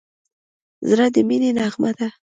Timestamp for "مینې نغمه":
1.27-1.91